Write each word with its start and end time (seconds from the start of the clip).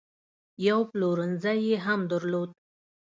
یو 0.67 0.79
پلورنځی 0.91 1.57
یې 1.67 1.75
هم 1.85 1.99
درلود. 2.11 2.49